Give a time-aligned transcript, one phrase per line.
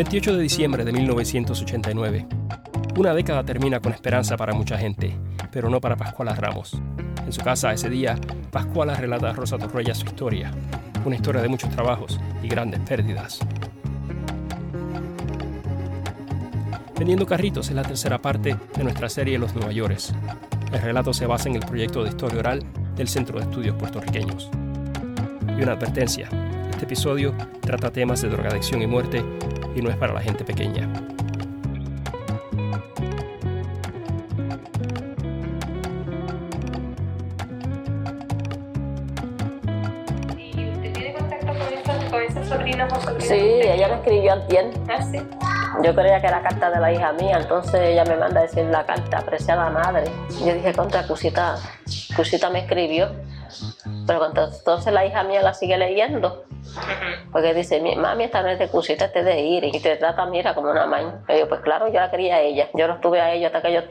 [0.00, 2.26] 28 de diciembre de 1989.
[2.96, 5.14] Una década termina con esperanza para mucha gente,
[5.52, 6.80] pero no para Pascuala Ramos.
[7.26, 8.18] En su casa ese día,
[8.50, 10.52] Pascuala relata a Rosa Torreya su historia,
[11.04, 13.40] una historia de muchos trabajos y grandes pérdidas.
[16.98, 20.14] Vendiendo carritos es la tercera parte de nuestra serie Los Nueva Yorkes.
[20.72, 22.62] El relato se basa en el proyecto de historia oral
[22.96, 24.48] del Centro de Estudios Puertorriqueños.
[25.58, 26.26] Y una advertencia,
[26.70, 29.22] este episodio trata temas de drogadicción y muerte
[29.74, 30.88] y no es para la gente pequeña.
[43.18, 44.70] Sí, ella me escribió antier.
[44.88, 45.18] Ah, sí.
[45.84, 48.64] Yo creía que era carta de la hija mía, entonces ella me manda a decir
[48.64, 50.10] la carta, apreciada madre.
[50.44, 51.56] Yo dije, contra Cusita,
[52.16, 53.08] Cusita me escribió.
[54.06, 56.44] Pero entonces la hija mía la sigue leyendo.
[57.32, 58.68] Porque dice, "Mi- mami, esta no es de
[59.04, 59.74] este es de Iris.
[59.74, 61.22] Y te trata, mira, como una.
[61.28, 62.68] Y yo, pues claro, yo la quería a ella.
[62.74, 63.84] Yo los tuve a ellos hasta que ellos...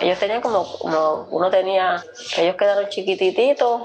[0.00, 2.02] Ellos tenían como, como uno tenía...
[2.36, 3.82] Ellos quedaron chiquitititos.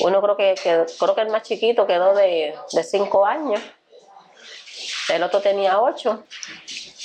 [0.00, 3.60] Uno creo que, que- creo que el más chiquito quedó de, de cinco años.
[5.08, 6.24] El otro tenía ocho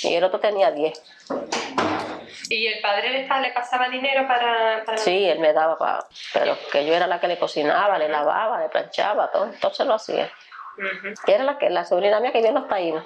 [0.02, 1.02] y el otro tenía diez.
[2.50, 4.82] ¿Y el padre le, pa- le pasaba dinero para...?
[4.84, 4.98] para...
[4.98, 6.04] Sí, él me daba para...
[6.32, 9.44] Pero que yo era la que le cocinaba, le lavaba, le planchaba, todo.
[9.46, 10.30] Entonces lo hacía.
[11.26, 13.04] Y era la que la sobrina mía que en los taínos.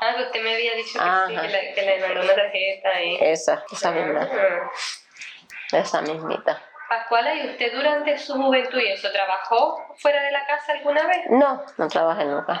[0.00, 3.02] Ah, que usted me había dicho que, sí, que, le, que le mandó una tarjeta
[3.02, 3.16] y...
[3.20, 4.20] Esa, esa misma.
[4.22, 4.70] Ajá.
[5.72, 6.60] Esa mismita.
[6.88, 11.18] Pascuala, ¿y usted durante su juventud y eso trabajó fuera de la casa alguna vez?
[11.30, 12.60] No, no trabajé nunca.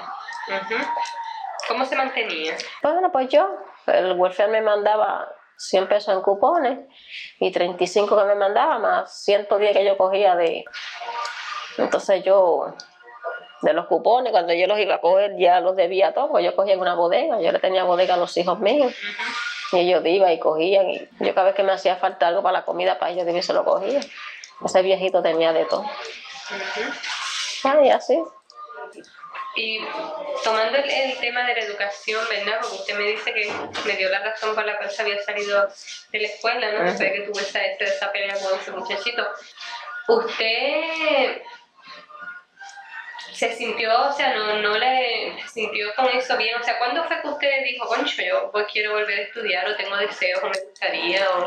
[1.68, 2.54] ¿Cómo se mantenía?
[2.80, 3.48] Pues bueno, pues yo,
[3.86, 6.78] el welfare me mandaba 100 pesos en cupones
[7.38, 10.64] y 35 que me mandaba más 110 que yo cogía de...
[11.78, 12.74] Entonces yo,
[13.62, 16.54] de los cupones, cuando yo los iba a coger ya los debía todos, pues yo
[16.54, 18.94] cogía en una bodega, yo le tenía bodega a los hijos míos.
[19.72, 22.58] Y ellos iban y cogían, y yo cada vez que me hacía falta algo para
[22.60, 24.00] la comida para ellos, yo se lo cogía.
[24.64, 25.84] Ese viejito tenía de todo.
[27.64, 28.22] Ah, y así.
[29.56, 29.80] Y
[30.42, 32.58] tomando el, el tema de la educación, ¿verdad?
[32.60, 33.52] Porque usted me dice que
[33.84, 35.68] me dio la razón por la cual se había salido
[36.10, 36.84] de la escuela, ¿no?
[36.84, 39.26] Después de que tuvo esa, esa, pelea con ese muchachito.
[40.08, 41.42] ¿Usted
[43.32, 46.60] se sintió, o sea, no, no le sintió con eso bien?
[46.60, 49.76] O sea, ¿cuándo fue que usted dijo, concho, yo pues quiero volver a estudiar o
[49.76, 51.30] tengo deseos o me gustaría?
[51.30, 51.46] O...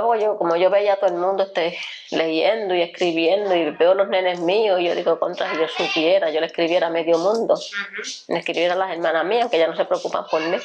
[0.00, 1.78] Porque yo, como yo veía a todo el mundo este,
[2.12, 6.30] leyendo y escribiendo y veo los nenes míos, y yo digo, contra, si yo supiera,
[6.30, 7.58] yo le escribiera a medio mundo,
[8.28, 10.56] le escribiera a las hermanas mías, que ya no se preocupan por mí.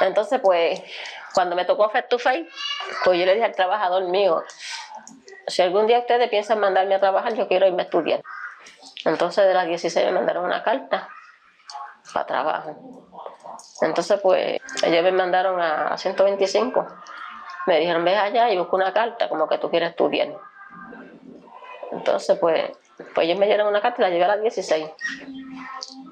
[0.00, 0.80] Entonces, pues,
[1.34, 2.48] cuando me tocó face to face,
[3.04, 4.42] pues yo le dije al trabajador mío,
[5.46, 8.22] si algún día ustedes piensan mandarme a trabajar, yo quiero irme a estudiar.
[9.04, 11.10] Entonces, de las 16 me mandaron una carta
[12.14, 12.76] para trabajo.
[13.82, 16.86] Entonces, pues, ellos me mandaron a 125.
[17.66, 20.28] Me dijeron, ve allá y busca una carta como que tú quieres estudiar.
[21.92, 22.70] Entonces, pues,
[23.14, 24.90] pues ellos me dieron una carta y la llevé a las 16.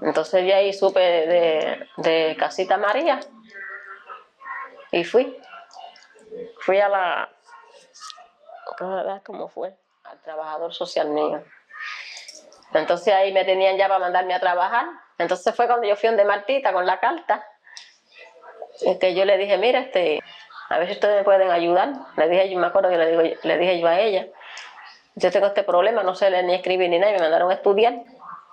[0.03, 3.21] Entonces de ahí supe de, de Casita María
[4.91, 5.37] y fui.
[6.61, 7.29] Fui a la...
[9.25, 9.75] ¿Cómo fue?
[10.05, 11.43] Al trabajador social mío.
[12.75, 14.87] Entonces ahí me tenían ya para mandarme a trabajar.
[15.19, 17.45] Entonces fue cuando yo fui donde Martita con la carta.
[18.83, 20.21] Este, yo le dije, mira, este,
[20.69, 21.93] a ver si ustedes me pueden ayudar.
[22.17, 24.27] Le dije, yo me acuerdo que le, digo, le dije yo a ella,
[25.15, 27.55] yo tengo este problema, no sé leer ni escribir ni nada, y me mandaron a
[27.55, 27.95] estudiar.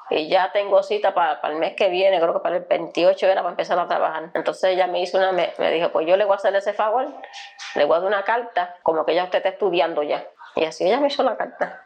[0.09, 3.41] Y ya tengo cita para, el mes que viene, creo que para el 28 era
[3.41, 4.29] para empezar a trabajar.
[4.33, 6.73] Entonces ella me hizo una, me, me dijo, pues yo le voy a hacer ese
[6.73, 7.07] favor,
[7.73, 10.23] le voy a dar una carta, como que ya usted está estudiando ya.
[10.55, 11.81] Y así ella me hizo la carta.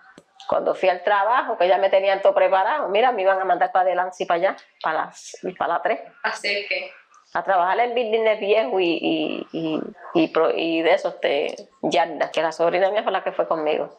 [0.48, 3.72] Cuando fui al trabajo, que ya me tenían todo preparado, mira, me iban a mandar
[3.72, 6.92] para adelante y para allá, para las, para las 3 ¿Hacer qué?
[7.34, 9.82] A trabajar en buildings viejos y, y,
[10.14, 13.48] y, y, y de esos este, yardas, que la sobrina mía fue la que fue
[13.48, 13.98] conmigo.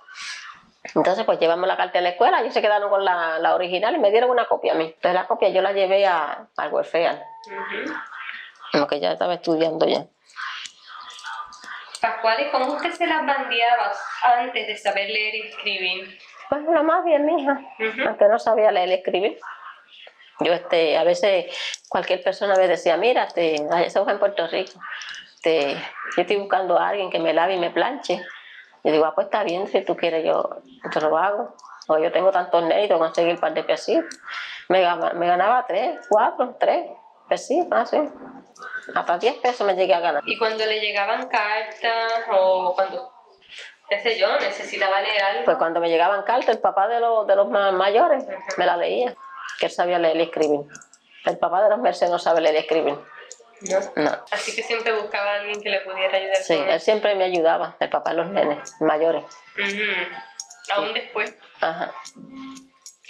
[0.94, 3.94] Entonces, pues llevamos la carta en la escuela, ellos se quedaron con la, la original
[3.94, 4.87] y me dieron una copia a mí.
[4.87, 7.23] Entonces, la copia yo la llevé a, al welfare,
[8.73, 10.06] como que ya estaba estudiando ya.
[12.00, 13.93] Pascual, ¿y cómo usted se las bandeaba
[14.25, 16.19] antes de saber leer y escribir?
[16.49, 17.61] Pues lo más bien, mija,
[18.06, 19.38] aunque no sabía leer y escribir.
[20.41, 21.47] Yo este, a veces
[21.89, 24.81] cualquier persona me decía, mira, este, eso fue en Puerto Rico,
[25.35, 25.75] este,
[26.17, 28.23] yo estoy buscando a alguien que me lave y me planche.
[28.83, 31.55] Y digo, ah, pues está bien, si tú quieres yo te lo hago.
[31.89, 34.21] O yo tengo tantos méritos, conseguir un par de pesitos.
[34.69, 34.81] Me,
[35.15, 36.87] me ganaba tres, cuatro, tres
[37.29, 37.99] pesitos, así.
[38.95, 40.23] Hasta diez pesos me llegué a ganar.
[40.25, 43.13] Y cuando le llegaban cartas o cuando,
[43.89, 45.45] qué sé yo, necesitaba leer algo.
[45.45, 48.27] Pues cuando me llegaban cartas, el papá de los, de los mayores
[48.57, 49.15] me la leía,
[49.58, 50.61] que él sabía leer y escribir.
[51.25, 52.94] El papá de los Mercedes no sabe leer y escribir.
[53.62, 53.79] ¿no?
[53.97, 54.25] No.
[54.31, 56.37] Así que siempre buscaba a alguien que le pudiera ayudar.
[56.37, 59.23] Sí, él siempre me ayudaba, el papá de los nenes mayores.
[59.58, 60.73] Ujú.
[60.73, 61.35] Aún después.
[61.61, 61.93] Ajá.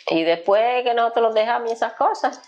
[0.08, 2.40] Y después que nosotros los dejamos y esas cosas,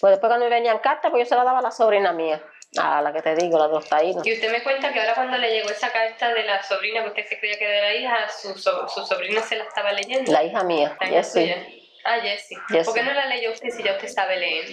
[0.00, 2.42] pues después cuando me venían cartas, pues yo se las daba a la sobrina mía,
[2.76, 4.26] a la que te digo, la dos taínos.
[4.26, 7.08] Y usted me cuenta que ahora cuando le llegó esa carta de la sobrina que
[7.10, 9.92] usted se creía que era de la hija, su, so- su sobrina se la estaba
[9.92, 10.32] leyendo.
[10.32, 11.42] La hija mía, La hija Jessie.
[11.54, 11.66] suya.
[12.04, 12.56] Ah, Jessie.
[12.68, 12.84] Jessie.
[12.84, 14.66] ¿Por qué no la leyó usted si ya usted sabe leer?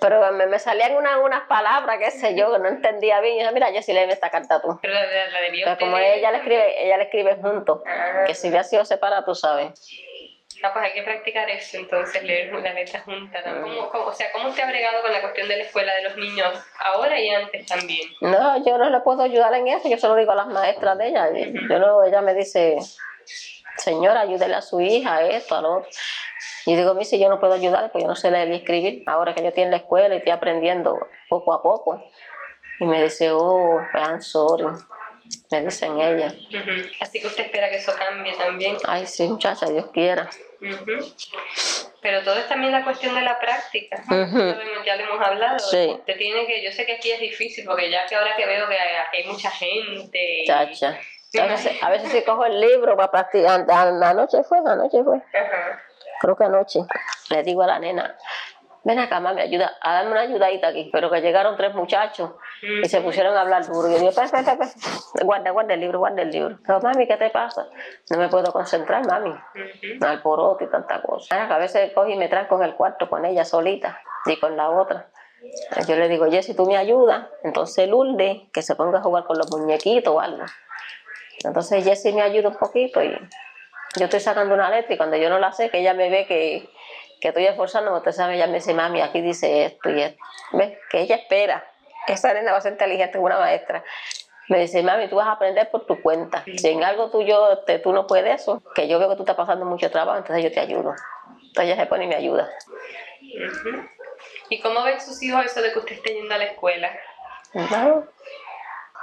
[0.00, 3.36] Pero me, me salían una- unas palabras, qué sé yo, que no entendía bien.
[3.36, 4.78] Y dije, mira, Jessie, léeme esta carta tú.
[4.82, 6.60] Pero la, la, la Pero como ella le también.
[6.60, 8.24] escribe, ella le escribe juntos, Ah.
[8.26, 9.72] que si hubiera sido separada, tú sabes.
[10.62, 13.40] Ah, pues hay que practicar eso, entonces, leer la letra junta.
[13.42, 13.62] ¿no?
[13.62, 16.02] ¿Cómo, cómo- o sea, ¿cómo usted ha bregado con la cuestión de la escuela de
[16.02, 18.08] los niños ahora y antes también?
[18.20, 20.96] No, yo no le puedo ayudar en eso, yo se lo digo a las maestras
[20.96, 21.28] de ella.
[21.68, 22.76] Yo no, ella me dice,
[23.76, 25.90] señora, ayúdele a su hija, esto, a lo otro.
[26.66, 29.02] Y digo, mi si yo no puedo ayudar, pues yo no sé leer y escribir.
[29.06, 32.02] Ahora que yo estoy en la escuela y estoy aprendiendo poco a poco.
[32.80, 34.66] Y me dice, oh, I'm sorry.
[35.50, 36.32] Me dicen ella.
[37.00, 38.76] Así que usted espera que eso cambie también.
[38.86, 40.28] Ay, sí, muchacha, Dios quiera.
[42.00, 44.02] Pero todo es también la cuestión de la práctica.
[44.10, 45.58] Lo- Ya lo hemos hablado.
[45.58, 45.96] Sí.
[45.98, 48.68] Usted tiene que, yo sé que aquí es difícil, porque ya que ahora que veo
[48.68, 50.42] que hay, mucha gente.
[50.44, 50.98] y- Muchacha.
[51.40, 53.64] A veces, a veces sí cojo el libro para practicar.
[53.70, 55.16] Anoche fue, anoche fue.
[55.16, 55.82] Ajá.
[56.24, 56.80] Creo que anoche,
[57.30, 58.16] le digo a la nena,
[58.82, 60.88] ven acá, mami, ayuda, a darme una ayudadita aquí.
[60.92, 62.30] Pero que llegaron tres muchachos
[62.82, 63.88] y se pusieron a hablar duro.
[63.90, 66.58] Yo digo, "Pe, pe, pe, pe, guarda, guarda el libro, guarda el libro.
[66.66, 67.66] Pero, mami, ¿qué te pasa?
[68.10, 69.34] No me puedo concentrar, mami.
[70.00, 71.44] Al poroto y tanta cosa.
[71.54, 74.70] A veces coge y me tranco en el cuarto con ella solita y con la
[74.70, 75.10] otra.
[75.86, 77.26] Yo le digo, Jessy, tú me ayudas.
[77.42, 80.44] Entonces Lourdes, que se ponga a jugar con los muñequitos o algo.
[81.44, 83.14] Entonces Jessy me ayuda un poquito y
[83.96, 86.26] yo estoy sacando una letra y cuando yo no la sé, que ella me ve
[86.26, 86.68] que,
[87.20, 90.22] que estoy esforzándome, usted sabe, ella me dice, mami, aquí dice esto y esto.
[90.52, 90.78] ¿Ves?
[90.90, 91.64] Que ella espera.
[92.06, 93.84] Esa nena va a ser inteligente, es una maestra.
[94.48, 96.44] Me dice, mami, tú vas a aprender por tu cuenta.
[96.56, 99.36] Si en algo tuyo te, tú no puedes eso, que yo veo que tú estás
[99.36, 100.94] pasando mucho trabajo, entonces yo te ayudo.
[101.36, 102.50] Entonces ella se pone y me ayuda.
[104.50, 106.90] ¿Y cómo ven sus hijos eso de que usted esté yendo a la escuela?
[107.54, 108.04] Bueno,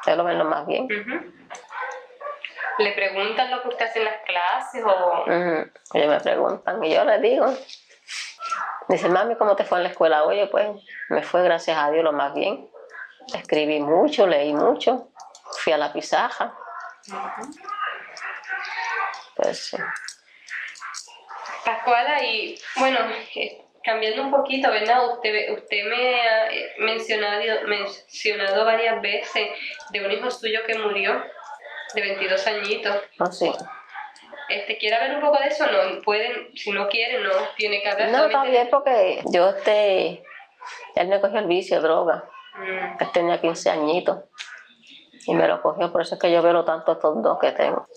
[0.05, 0.87] ellos lo ven lo más bien.
[2.81, 5.25] ¿Le preguntan lo que usted hace en las clases o...?
[5.93, 7.45] Ellos me preguntan y yo les digo.
[8.87, 10.23] Dice, mami, ¿cómo te fue en la escuela?
[10.23, 10.67] Oye, pues
[11.09, 12.69] me fue gracias a Dios lo más bien.
[13.33, 15.11] Escribí mucho, leí mucho,
[15.59, 16.53] fui a la pizaja.
[19.35, 19.77] Pues sí.
[21.63, 22.99] Pascuala, y bueno,
[23.35, 25.13] eh, cambiando un poquito, ¿verdad?
[25.13, 29.49] Usted, usted me ha eh, mencionado, mencionado varias veces
[29.91, 31.23] de un hijo suyo que murió,
[31.93, 32.95] de 22 añitos.
[33.19, 33.51] Oh, sí.
[34.49, 35.65] Este, ¿Quiere hablar un poco de eso?
[35.65, 38.09] No, pueden, si no quieren, no tiene que hablar.
[38.11, 40.23] No, bien porque yo este,
[40.95, 42.25] él me cogió el vicio droga.
[42.57, 44.19] Mm, Él tenía 15 añitos
[45.25, 47.87] y me lo cogió, por eso es que yo veo tanto estos dos que tengo.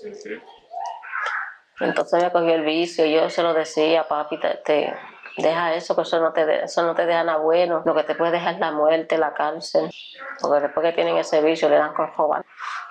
[1.80, 4.94] Entonces me cogió el vicio, yo se lo decía, papi, te, te-
[5.38, 8.04] deja eso, que eso no, te, de- eso no te deja nada bueno, lo que
[8.04, 9.90] te puede dejar es la muerte, la cárcel,
[10.40, 12.44] porque después que tienen ese vicio le dan con joven.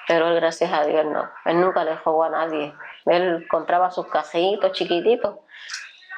[0.07, 2.74] Pero él, gracias a Dios, no, él nunca le jugó a nadie.
[3.05, 5.38] Él compraba sus cajitos chiquititos,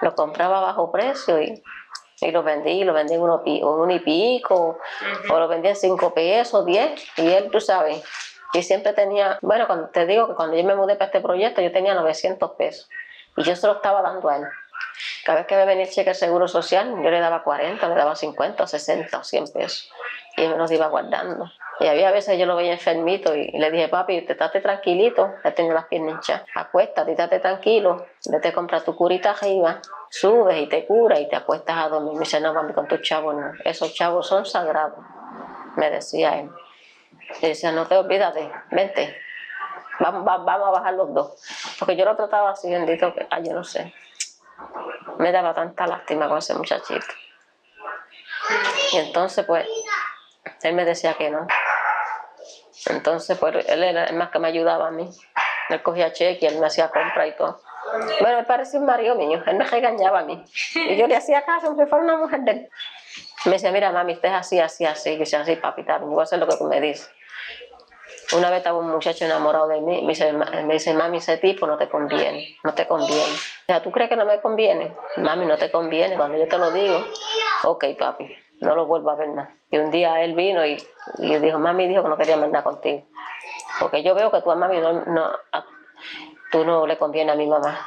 [0.01, 1.63] los compraba a bajo precio y,
[2.21, 4.79] y los vendía, y los vendía en uno, y pico,
[5.29, 8.03] o los vendía en cinco pesos, diez, y él, tú sabes,
[8.55, 11.61] y siempre tenía, bueno, cuando te digo que cuando yo me mudé para este proyecto,
[11.61, 12.89] yo tenía 900 pesos.
[13.35, 14.43] Y yo se lo estaba dando a él.
[15.25, 17.95] Cada vez que me venía el cheque de seguro social, yo le daba 40, le
[17.95, 19.91] daba 50, 60 o 100 pesos.
[20.37, 21.49] Y los iba guardando.
[21.79, 25.53] Y había veces yo lo veía enfermito y le dije, papi, te estate tranquilito, él
[25.53, 26.43] tenía las piernas hinchadas.
[26.55, 31.35] Acuéstate, estate tranquilo, vete a comprar tu curita arriba, subes y te curas y te
[31.35, 32.13] acuestas a dormir.
[32.13, 33.51] Me dice, no, mami, con tus chavos no.
[33.63, 34.99] Esos chavos son sagrados,
[35.77, 36.49] me decía él.
[37.41, 39.17] Y decía, no te olvídate, vente.
[39.99, 41.75] Vamos, va- vamos a bajar los dos.
[41.79, 43.93] Porque yo lo trataba así, bendito, que, ay, yo no sé.
[45.17, 47.05] Me daba tanta lástima con ese muchachito.
[48.93, 49.67] Y entonces, pues,
[50.69, 51.47] él me decía que no.
[52.87, 55.09] Entonces, pues, él era el más que me ayudaba a mí.
[55.69, 57.61] Él cogía cheque él me hacía compra y todo.
[58.21, 60.43] Bueno, él parecía un marido mío, él me regañaba a mí.
[60.75, 62.69] Y yo le hacía caso si fuera una mujer de él.
[63.45, 65.11] Me decía, mira, mami, usted es así, así, así.
[65.11, 67.09] Y yo así, papi, yo voy a hacer lo que tú me dices.
[68.31, 71.37] Una vez estaba un muchacho enamorado de mí, me dice, "Ma- me dice, mami, ese
[71.37, 73.33] tipo no te conviene, no te conviene.
[73.33, 74.95] O sea, ¿tú crees que no me conviene?
[75.17, 77.05] Mami, no te conviene, cuando yo te lo digo,
[77.63, 79.49] ok, papi, no lo vuelvo a ver más.
[79.69, 80.77] Y un día él vino y,
[81.19, 83.03] y dijo, mami dijo que no quería más nada contigo.
[83.79, 85.65] Porque yo veo que tú a mami no, no, a-
[86.51, 87.77] tú no le conviene a mi mamá.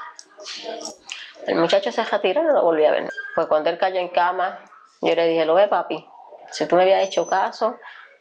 [1.46, 3.08] El muchacho se retiró y no lo volví a ver.
[3.34, 4.58] Pues cuando él cayó en cama,
[5.00, 6.04] Yo le dije, lo ve papi,
[6.50, 7.76] si tú me habías hecho caso,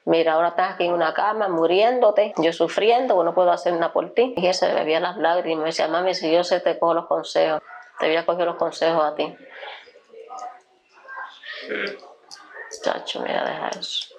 [0.06, 4.14] mira, ahora estás aquí en una cama muriéndote, yo sufriendo, no puedo hacer nada por
[4.14, 4.34] ti.
[4.38, 6.78] Y él se le bebía las lágrimas y me decía, mami, si yo sé te
[6.78, 7.62] cojo los consejos,
[8.00, 9.36] te había cogido los consejos a ti.
[12.88, 14.16] Chacho, mira, deja eso.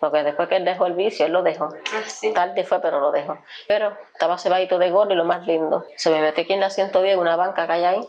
[0.00, 1.68] Porque después que él dejó el vicio, él lo dejó.
[1.92, 2.32] Ah, sí.
[2.32, 3.36] Tarde fue, pero lo dejó.
[3.66, 5.84] Pero estaba cebadito de gordo y lo más lindo.
[5.96, 8.06] Se me metió aquí en la 110, en una banca que hay ahí.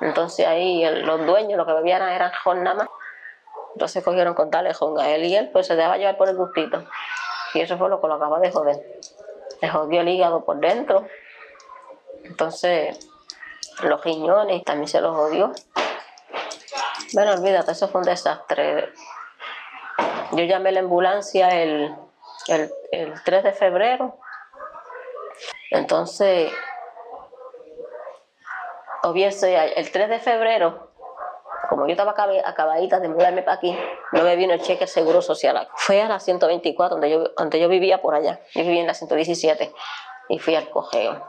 [0.00, 2.88] Entonces ahí el- los dueños lo que bebían eran jon nada más.
[3.74, 6.84] Entonces cogieron con tal a él y él pues se dejaba llevar por el gustito.
[7.54, 8.76] Y eso fue lo que lo acaba de joder.
[9.62, 11.06] Le jodió el hígado por dentro.
[12.24, 12.98] Entonces
[13.82, 15.52] los riñones también se los jodió.
[17.14, 18.92] Bueno, olvídate, eso fue un desastre.
[20.32, 21.94] Yo llamé a la ambulancia el,
[22.48, 24.18] el, el 3 de febrero.
[25.70, 26.52] Entonces,
[29.04, 30.90] hubiese el 3 de febrero,
[31.68, 33.78] como yo estaba acabadita de mudarme para aquí,
[34.12, 35.68] no me vino el cheque seguro social.
[35.76, 38.40] Fui a la 124, donde yo, donde yo vivía por allá.
[38.54, 39.72] Yo vivía en la 117
[40.28, 41.22] y fui al cogeo.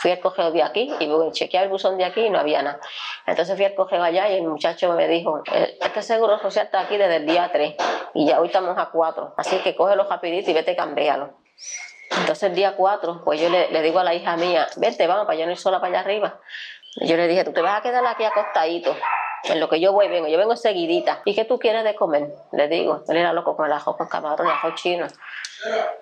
[0.00, 2.80] Fui al cogeo de aquí y chequeé el buzón de aquí y no había nada.
[3.26, 6.80] Entonces fui al cogeo allá y el muchacho me dijo, "Eh, este seguro social está
[6.80, 7.74] aquí desde el día 3
[8.14, 11.34] y ya hoy estamos a 4, así que cógelo rapidito y vete, cambialo.
[12.10, 15.26] Entonces el día 4, pues yo le, le digo a la hija mía, vete, vamos,
[15.26, 16.40] para yo no ir sola para allá arriba.
[17.02, 18.96] Yo le dije, tú te vas a quedar aquí acostadito,
[19.44, 21.22] en lo que yo voy, vengo, yo vengo seguidita.
[21.24, 22.28] ¿Y qué tú quieres de comer?
[22.52, 25.06] Le digo, él era loco con el ajo con camarón y ajo chino.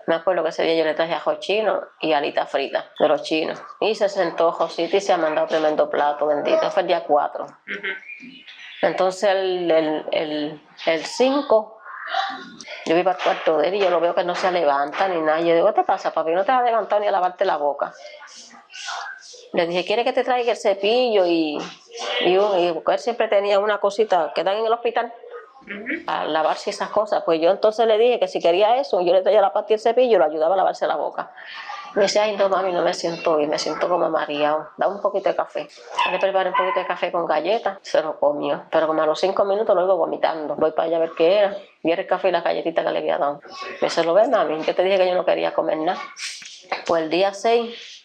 [0.06, 3.22] Me acuerdo que ese día yo le traje ajo chino y alita frita de los
[3.22, 3.60] chinos.
[3.80, 6.70] Y se sentó Josita y se ha mandado tremendo plato, bendito.
[6.70, 7.46] Fue el día 4.
[8.82, 11.80] Entonces el, el, el, el 5,
[12.86, 15.20] yo iba al cuarto de él y yo lo veo que no se levanta ni
[15.20, 15.40] nada.
[15.40, 16.32] Yo digo, ¿qué te pasa, papi?
[16.32, 17.92] No te vas a levantar ni a lavarte la boca.
[19.52, 21.26] Le dije, ¿quiere que te traiga el cepillo?
[21.26, 21.58] Y,
[22.20, 25.12] y, un- y él siempre tenía una cosita que dan en el hospital
[26.06, 27.22] a lavarse esas cosas.
[27.24, 29.74] Pues yo entonces le dije que si quería eso, yo le traía la pasta y
[29.74, 31.30] el cepillo y lo ayudaba a lavarse la boca.
[31.94, 34.68] Me decía, ay, no, mami, no me siento bien, me siento como mareado.
[34.76, 35.68] Dame un poquito de café.
[36.12, 38.62] Le preparé un poquito de café con galletas, se lo comió.
[38.70, 40.54] Pero como a los cinco minutos lo iba vomitando.
[40.54, 41.56] Voy para allá a ver qué era.
[41.82, 43.40] Era el café y las galletitas que le había dado.
[43.80, 44.62] Me dice, ¿lo ves, mami?
[44.62, 45.98] Yo te dije que yo no quería comer nada.
[46.86, 47.97] Pues el día 6,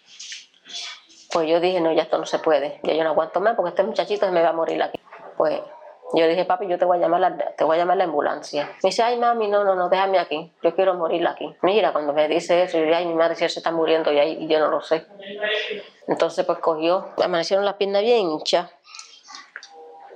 [1.33, 2.79] pues yo dije, no, ya esto no se puede.
[2.83, 4.99] Ya yo no aguanto más porque este muchachito se me va a morir aquí.
[5.35, 5.59] Pues
[6.13, 8.65] yo dije, papi, yo te voy a llamar la, te voy a llamar la ambulancia.
[8.83, 10.53] Me dice, ay, mami, no, no, no, déjame aquí.
[10.61, 11.55] Yo quiero morir aquí.
[11.63, 14.13] Mira, cuando me dice eso, yo digo, ay, mi madre, si él se está muriendo
[14.13, 15.07] y, ahí, y yo no lo sé.
[16.07, 18.69] Entonces, pues cogió, amanecieron las piernas bien hinchas.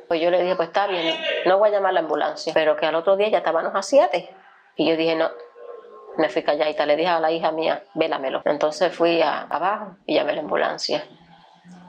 [0.07, 2.53] Pues yo le dije, pues está bien, no voy a llamar la ambulancia.
[2.53, 4.29] Pero que al otro día ya estábamos a siete.
[4.75, 5.31] Y yo dije, no,
[6.17, 8.41] me fui calladita, le dije a la hija mía, vélamelo.
[8.45, 11.03] Entonces fui a- abajo y llamé a la ambulancia.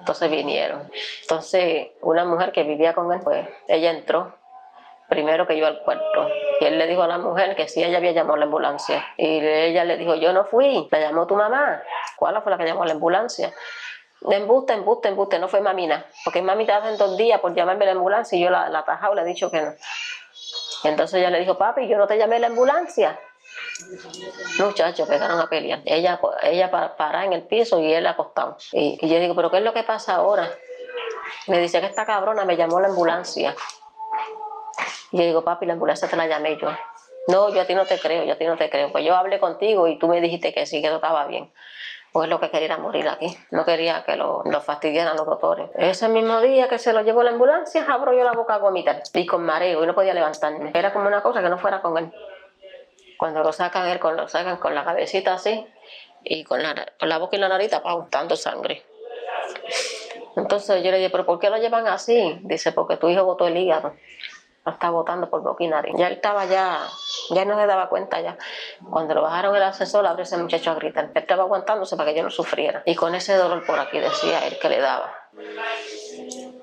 [0.00, 0.90] Entonces vinieron.
[1.22, 4.34] Entonces una mujer que vivía con él, pues ella entró
[5.08, 6.28] primero que yo al cuarto.
[6.60, 9.04] Y él le dijo a la mujer que sí, ella había llamado a la ambulancia.
[9.16, 11.82] Y ella le dijo, yo no fui, la llamó tu mamá.
[12.16, 13.52] ¿Cuál fue la que llamó a la ambulancia?
[14.30, 16.04] Embuste, embuste, embuste, no fue mamina.
[16.24, 18.80] Porque mami te hacen dos días por llamarme a la ambulancia y yo la, la
[18.80, 19.72] atajado le he dicho que no.
[20.84, 23.18] Entonces ella le dijo, papi, yo no te llamé a la ambulancia.
[24.58, 25.80] Muchachos, empezaron a pelear.
[25.84, 28.56] Ella, ella pa- parada en el piso y él acostado.
[28.72, 30.50] Y, y yo digo, ¿pero qué es lo que pasa ahora?
[31.46, 33.54] Me dice que esta cabrona me llamó la ambulancia.
[35.12, 36.68] Y yo digo, papi, la ambulancia te la llamé yo.
[37.28, 38.90] No, yo a ti no te creo, yo a ti no te creo.
[38.90, 41.52] Pues yo hablé contigo y tú me dijiste que sí, que todo estaba bien.
[42.12, 43.36] Pues lo que quería era morir aquí.
[43.50, 45.70] No quería que lo, fastidiaran los doctores.
[45.74, 49.02] Ese mismo día que se lo llevó la ambulancia, abro yo la boca a vomitar.
[49.12, 50.72] Y con mareo, y no podía levantarme.
[50.74, 52.10] Era como una cosa que no fuera con él.
[53.18, 55.66] Cuando lo sacan, él lo sacan con la cabecita así
[56.22, 58.84] y con la, con la boca y la nariz tapados, dando sangre.
[60.36, 62.38] Entonces yo le dije, ¿pero por qué lo llevan así?
[62.42, 63.94] Dice, porque tu hijo botó el hígado.
[64.64, 65.94] Lo está botando por boca y nariz.
[65.96, 66.78] Ya él estaba ya,
[67.30, 68.38] ya no se daba cuenta ya.
[68.88, 71.06] Cuando lo bajaron el ascensor, abre ese muchacho a gritar.
[71.06, 72.82] Él estaba aguantándose para que yo no sufriera.
[72.86, 75.12] Y con ese dolor por aquí, decía él, que le daba.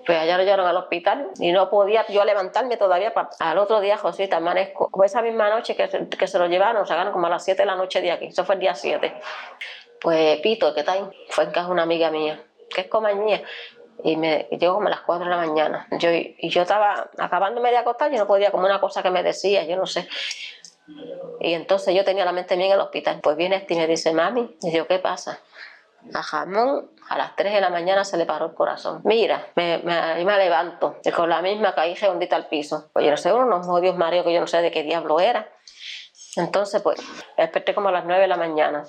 [0.06, 3.14] Pues allá lo llevaron al hospital y no podía yo levantarme todavía.
[3.14, 4.90] pa- Al otro día, Josita, amanezco.
[4.92, 7.64] Como esa misma noche que, se- que se lo llevaron, sacaron como a las 7
[7.64, 8.26] de la noche de aquí.
[8.28, 9.14] Eso fue el día 7.
[10.02, 12.40] Pues Pito, que ahí, fue en casa una amiga mía,
[12.74, 13.42] que es compañía.
[14.04, 15.88] Y me llegó como a las 4 de la mañana.
[15.92, 19.24] Yo, y yo estaba acabándome de acostar, yo no podía, como una cosa que me
[19.24, 20.08] decía, yo no sé.
[21.40, 23.20] Y entonces yo tenía la mente mía en el hospital.
[23.24, 25.40] Pues viene este y me dice, mami, y yo, ¿qué pasa?
[26.14, 29.02] A jamón a las 3 de la mañana se le paró el corazón.
[29.04, 32.90] Mira, me, me, me levanto y con la misma caí redondita al piso.
[32.94, 35.50] Pues yo no sé, unos odios mareos que yo no sé de qué diablo era.
[36.36, 37.00] Entonces, pues,
[37.38, 38.84] desperté como a las 9 de la mañana.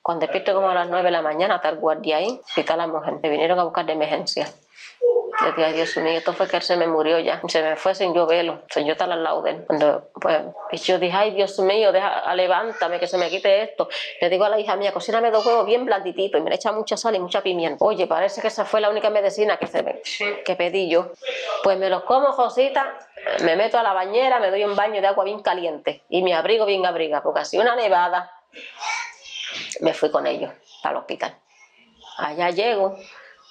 [0.00, 2.76] Cuando despierto como a las 9 de la mañana, está el guardia ahí y está
[2.76, 3.14] la mujer.
[3.22, 4.46] Me vinieron a buscar de emergencia.
[5.42, 7.42] Le dije, ay Dios mío, esto fue que él se me murió ya.
[7.46, 8.62] Se me fue sin yo verlo.
[8.74, 9.64] O yo estaba al lado de él.
[9.66, 13.88] Cuando, pues, y yo dije, ay Dios mío, deja, levántame, que se me quite esto.
[14.20, 16.72] Le digo a la hija mía, cocíname dos huevos bien blandititos y me le echa
[16.72, 17.84] mucha sal y mucha pimienta.
[17.84, 20.00] Oye, parece que esa fue la única medicina que, se me,
[20.42, 21.12] que pedí yo.
[21.62, 22.98] Pues me los como, Josita,
[23.42, 26.34] me meto a la bañera, me doy un baño de agua bien caliente y me
[26.34, 28.30] abrigo bien abriga, porque así una nevada
[29.80, 30.50] me fui con ellos
[30.82, 31.36] al hospital.
[32.16, 32.96] Allá llego,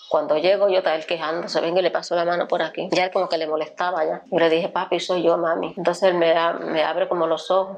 [0.09, 2.89] cuando llego yo estaba él quejándose, vengo y le paso la mano por aquí.
[2.91, 4.21] Ya él como que le molestaba ya.
[4.31, 5.73] Y le dije, papi, soy yo, mami.
[5.77, 7.77] Entonces él me, me abre como los ojos,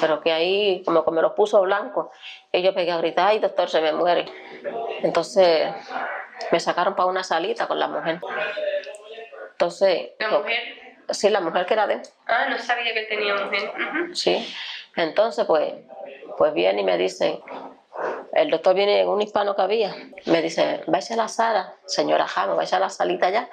[0.00, 2.10] pero que ahí como que me los puso blanco.
[2.52, 4.26] Y yo pegué a gritar, ay doctor, se me muere.
[5.02, 5.72] Entonces
[6.50, 8.20] me sacaron para una salita con la mujer.
[9.52, 10.10] Entonces...
[10.18, 10.58] ¿La mujer?
[11.10, 13.72] Sí, la mujer que era de Ah, no sabía que tenía mujer.
[14.14, 14.54] Sí.
[14.96, 15.74] Entonces, pues,
[16.38, 17.40] pues viene y me dice,
[18.34, 19.94] el doctor viene en un hispano que había,
[20.26, 23.48] me dice, váyase a la sala, señora Jamo, váyase a la salita ya,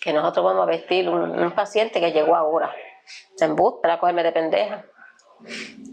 [0.00, 2.74] que nosotros vamos a vestir un, paciente que llegó ahora,
[3.40, 4.84] en bus, para cogerme de pendeja.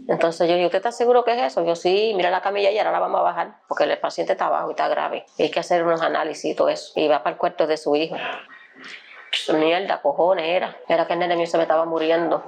[0.08, 1.64] Entonces yo digo, ¿usted está seguro que es eso?
[1.64, 4.46] Yo sí, mira la camilla y ahora la vamos a bajar, porque el paciente está
[4.46, 5.24] abajo y está grave.
[5.38, 6.92] Y hay que hacer unos análisis y todo eso.
[6.96, 8.16] Y va para el cuarto de su hijo.
[9.54, 10.76] Mierda, cojones era.
[10.88, 12.42] Era que el nene mío se me estaba muriendo.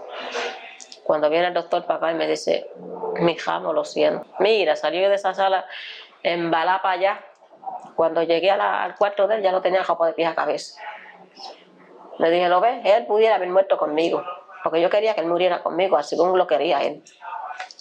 [1.08, 2.70] Cuando viene el doctor papá y me dice,
[3.14, 4.26] mi jamo, lo siento.
[4.40, 5.64] Mira, salió de esa sala
[6.22, 7.24] en Balapa allá.
[7.96, 10.78] Cuando llegué al cuarto de él ya no tenía japo de pies a cabeza.
[12.18, 12.84] Le dije, ¿lo ves?
[12.84, 14.22] Él pudiera haber muerto conmigo.
[14.62, 17.02] Porque yo quería que él muriera conmigo, así como lo quería él.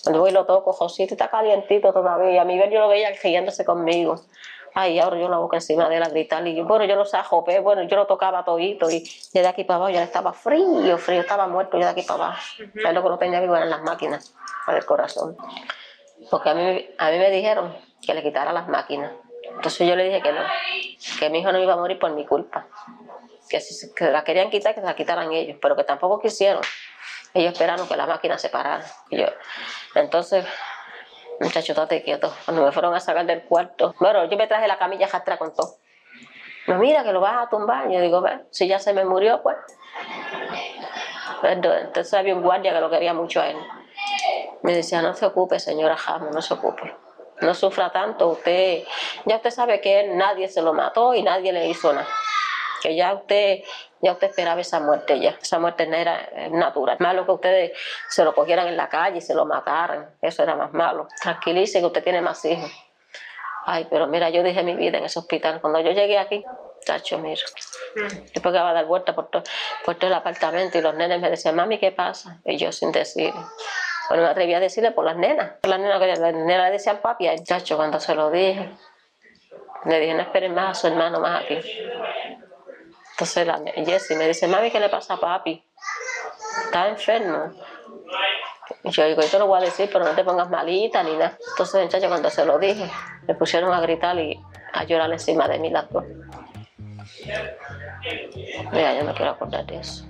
[0.04, 2.44] Cuando voy lo toco, Josito está calientito todavía.
[2.44, 4.22] A mí yo lo veía riéndose conmigo.
[4.80, 6.46] Ay, ahora yo la boca encima de la gritar.
[6.46, 8.92] Y bueno, yo lo sajopé, bueno, yo lo tocaba todito.
[8.92, 9.04] Y
[9.34, 12.42] de aquí para abajo ya estaba frío, frío, estaba muerto yo de aquí para abajo.
[12.60, 14.36] Uh lo que no tenía vivo eran las máquinas
[14.68, 15.36] para el corazón.
[16.30, 17.76] Porque a mí, a mí me dijeron
[18.06, 19.14] que le quitara las máquinas.
[19.50, 20.42] Entonces yo le dije que no,
[21.20, 22.68] que mi hijo no iba a morir por mi culpa.
[23.50, 26.62] Que si que la querían quitar, que se la quitaran ellos, pero que tampoco quisieron.
[27.34, 28.84] Ellos esperaron que las máquinas se pararan.
[29.10, 29.26] Y yo,
[29.96, 30.46] entonces
[31.40, 32.34] Muchacho, estate quieto.
[32.46, 35.54] Cuando me fueron a sacar del cuarto, bueno, yo me traje la camilla jastra con
[35.54, 35.76] todo.
[36.68, 37.90] No, mira que lo vas a tumbar.
[37.90, 39.56] Yo digo, si ya se me murió, pues.
[41.44, 43.58] Entonces había un guardia que lo quería mucho a él.
[44.64, 46.96] Me decía, no se ocupe, señora Jamo, no se ocupe.
[47.42, 48.84] No sufra tanto, usted,
[49.26, 52.08] ya usted sabe que nadie se lo mató y nadie le hizo nada
[52.96, 53.64] ya usted,
[54.02, 56.98] ya usted esperaba esa muerte ya, esa muerte no era natural.
[57.00, 57.72] Malo que ustedes
[58.08, 61.08] se lo cogieran en la calle y se lo mataran, eso era más malo.
[61.22, 62.72] Tranquilice que usted tiene más hijos.
[63.66, 65.60] Ay, pero mira, yo dejé mi vida en ese hospital.
[65.60, 66.42] Cuando yo llegué aquí,
[66.86, 67.42] chacho, mira,
[67.96, 69.44] después que iba a dar vuelta por todo,
[69.84, 72.40] por todo el apartamento y los nenes me decían, mami, ¿qué pasa?
[72.46, 73.34] Y yo sin decir.
[74.08, 75.52] Bueno, me atreví a decirle por las nenas.
[75.64, 78.70] Las nenas, las nenas le decían papi, ay, chacho, cuando se lo dije,
[79.84, 81.60] le dije, no esperen más a su hermano más aquí.
[83.18, 85.64] Entonces la Jessie me dice, mami, ¿qué le pasa a papi?
[86.66, 87.52] Está enfermo.
[88.84, 91.36] Yo digo, yo te lo voy a decir, pero no te pongas malita ni nada.
[91.50, 92.88] Entonces, muchacha, cuando se lo dije,
[93.28, 94.40] me pusieron a gritar y
[94.72, 96.04] a llorar encima de mí las dos.
[98.72, 100.06] Mira, yo no quiero acordar de eso,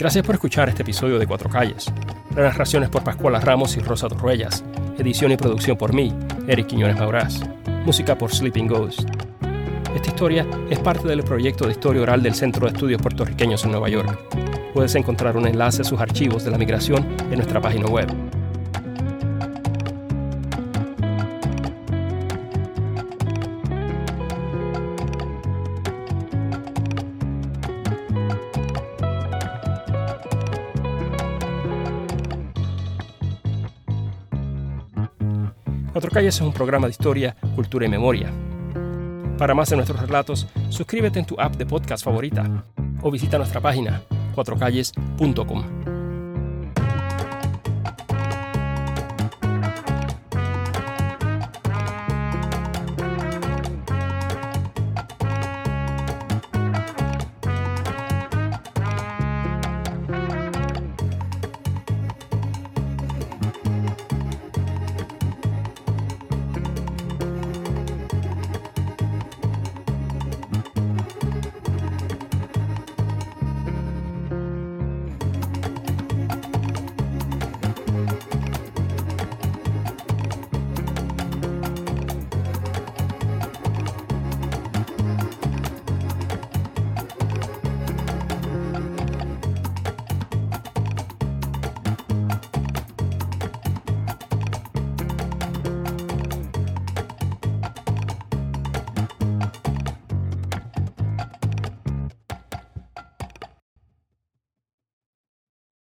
[0.00, 1.92] Gracias por escuchar este episodio de Cuatro Calles.
[2.30, 4.64] Las narraciones por Pascuala Ramos y Rosa Torruellas.
[4.96, 6.10] Edición y producción por mí,
[6.48, 7.42] Eric Quiñones Maurás.
[7.84, 9.00] Música por Sleeping Ghost.
[9.94, 13.72] Esta historia es parte del proyecto de historia oral del Centro de Estudios Puertorriqueños en
[13.72, 14.18] Nueva York.
[14.72, 18.08] Puedes encontrar un enlace a sus archivos de la migración en nuestra página web.
[36.00, 38.32] Cuatro Calles es un programa de historia, cultura y memoria.
[39.36, 42.64] Para más de nuestros relatos, suscríbete en tu app de podcast favorita
[43.02, 44.00] o visita nuestra página
[44.34, 45.79] cuatrocalles.com.